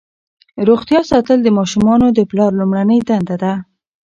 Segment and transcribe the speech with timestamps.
[0.67, 3.53] روغتیا ساتل د ماشومانو د پلار لومړنۍ دنده ده.